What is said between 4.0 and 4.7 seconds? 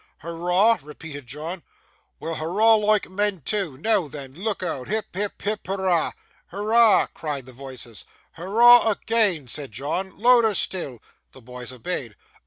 then, look